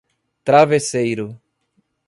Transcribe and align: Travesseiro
Travesseiro 0.43 1.37